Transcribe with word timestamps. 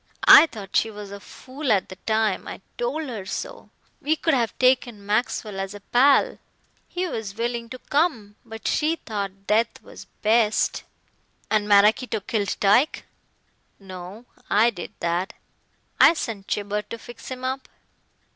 I 0.27 0.47
thought 0.47 0.75
she 0.75 0.89
was 0.89 1.11
a 1.11 1.19
fool 1.19 1.71
at 1.71 1.89
the 1.89 1.95
time. 2.07 2.47
I 2.47 2.61
told 2.75 3.03
her 3.07 3.23
so. 3.23 3.69
We 4.01 4.15
could 4.15 4.33
have 4.33 4.57
taken 4.57 5.05
Maxwell 5.05 5.59
as 5.59 5.75
a 5.75 5.79
pal. 5.79 6.39
He 6.87 7.05
was 7.07 7.35
willing 7.35 7.69
to 7.69 7.77
come. 7.77 8.35
But 8.43 8.67
she 8.67 8.95
thought 8.95 9.45
death 9.45 9.79
was 9.83 10.05
best." 10.23 10.85
"And 11.51 11.67
Maraquito 11.69 12.19
killed 12.19 12.57
Tyke?" 12.59 13.05
"No. 13.79 14.25
I 14.49 14.71
did 14.71 14.91
that. 15.01 15.33
I 15.99 16.15
sent 16.15 16.47
Gibber 16.47 16.81
to 16.81 16.97
fix 16.97 17.27
him 17.29 17.43
up. 17.43 17.69